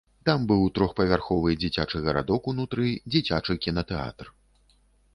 [0.27, 4.37] Там быў трохпавярховы дзіцячы гарадок унутры, дзіцячы кінатэатр.